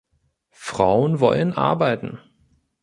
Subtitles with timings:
[0.55, 2.17] Frauen wollen arbeiten.